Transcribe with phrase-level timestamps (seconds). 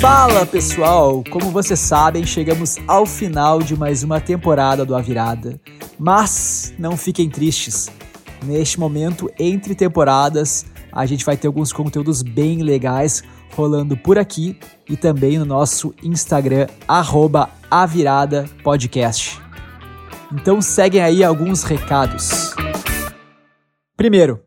[0.00, 5.60] Fala pessoal, como vocês sabem, chegamos ao final de mais uma temporada do A Virada.
[5.96, 7.88] Mas não fiquem tristes.
[8.42, 13.22] Neste momento, entre temporadas, a gente vai ter alguns conteúdos bem legais
[13.54, 14.58] rolando por aqui
[14.88, 17.48] e também no nosso Instagram, arroba
[18.64, 19.41] Podcast.
[20.32, 22.54] Então seguem aí alguns recados.
[23.96, 24.40] Primeiro,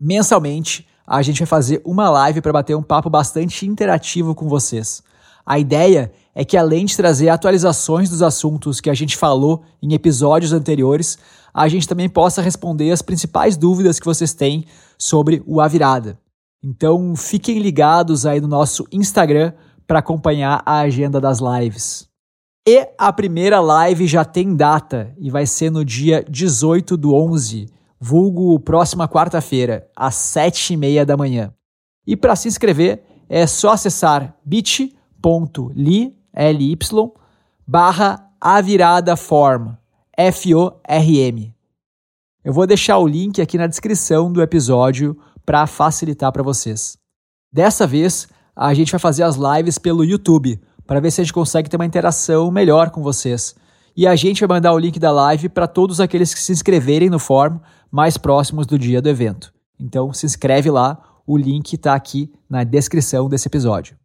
[0.00, 5.02] mensalmente a gente vai fazer uma live para bater um papo bastante interativo com vocês.
[5.44, 9.92] A ideia é que além de trazer atualizações dos assuntos que a gente falou em
[9.92, 11.18] episódios anteriores,
[11.52, 14.64] a gente também possa responder as principais dúvidas que vocês têm
[14.96, 16.18] sobre o A Virada.
[16.62, 19.52] Então fiquem ligados aí no nosso Instagram
[19.86, 22.13] para acompanhar a agenda das lives.
[22.66, 27.68] E a primeira live já tem data e vai ser no dia 18 do 11,
[28.00, 31.52] vulgo próxima quarta-feira, às 7h30 da manhã.
[32.06, 36.18] E para se inscrever é só acessar bit.ly
[37.66, 39.72] barra a virada form,
[40.16, 41.54] F-O-R-M.
[42.42, 46.96] Eu vou deixar o link aqui na descrição do episódio para facilitar para vocês.
[47.52, 51.32] Dessa vez, a gente vai fazer as lives pelo YouTube para ver se a gente
[51.32, 53.54] consegue ter uma interação melhor com vocês.
[53.96, 57.08] E a gente vai mandar o link da live para todos aqueles que se inscreverem
[57.08, 59.52] no fórum mais próximos do dia do evento.
[59.78, 63.96] Então se inscreve lá, o link está aqui na descrição desse episódio.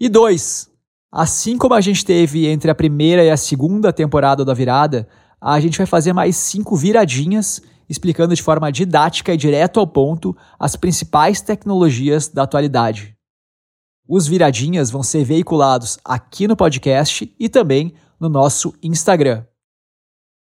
[0.00, 0.68] E dois,
[1.12, 5.06] assim como a gente teve entre a primeira e a segunda temporada da virada,
[5.40, 10.36] a gente vai fazer mais cinco viradinhas explicando de forma didática e direto ao ponto
[10.58, 13.13] as principais tecnologias da atualidade.
[14.06, 19.44] Os viradinhas vão ser veiculados aqui no podcast e também no nosso Instagram.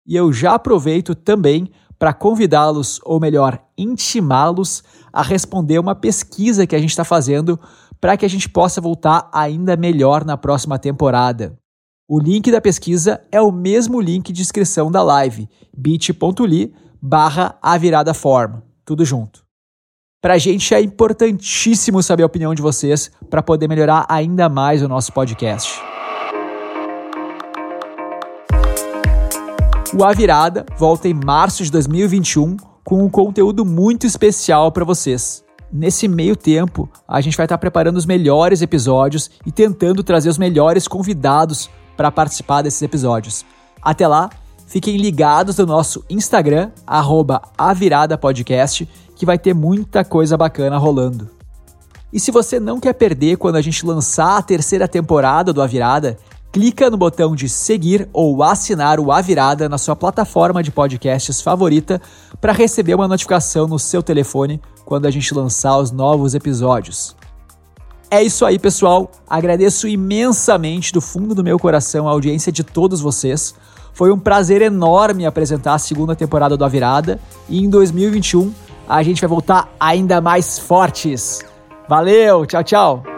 [0.05, 6.75] E eu já aproveito também para convidá-los, ou melhor, intimá-los a responder uma pesquisa que
[6.75, 7.57] a gente está fazendo
[8.01, 11.57] para que a gente possa voltar ainda melhor na próxima temporada.
[12.05, 17.77] O link da pesquisa é o mesmo link de inscrição da live, bit.ly barra a
[17.77, 18.13] virada
[18.83, 19.42] tudo junto.
[20.23, 24.81] Para a gente é importantíssimo saber a opinião de vocês para poder melhorar ainda mais
[24.81, 25.81] o nosso podcast.
[29.93, 35.43] O A Virada volta em março de 2021 com um conteúdo muito especial para vocês.
[35.69, 40.37] Nesse meio tempo, a gente vai estar preparando os melhores episódios e tentando trazer os
[40.37, 43.43] melhores convidados para participar desses episódios.
[43.81, 44.29] Até lá,
[44.73, 46.71] Fiquem ligados no nosso Instagram,
[47.55, 51.29] @aviradapodcast, que vai ter muita coisa bacana rolando.
[52.11, 55.67] E se você não quer perder quando a gente lançar a terceira temporada do A
[55.67, 56.17] Virada,
[56.51, 61.39] clica no botão de seguir ou assinar o A Virada na sua plataforma de podcasts
[61.39, 62.01] favorita
[62.41, 67.15] para receber uma notificação no seu telefone quando a gente lançar os novos episódios.
[68.09, 69.11] É isso aí, pessoal.
[69.29, 73.53] Agradeço imensamente do fundo do meu coração a audiência de todos vocês.
[73.93, 78.51] Foi um prazer enorme apresentar a segunda temporada do A Virada e em 2021
[78.89, 81.41] a gente vai voltar ainda mais fortes.
[81.87, 83.12] Valeu, tchau, tchau.